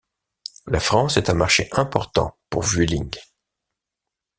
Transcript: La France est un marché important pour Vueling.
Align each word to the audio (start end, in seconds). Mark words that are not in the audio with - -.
La 0.65 0.79
France 0.79 1.15
est 1.17 1.29
un 1.29 1.35
marché 1.35 1.69
important 1.73 2.35
pour 2.49 2.63
Vueling. 2.63 3.11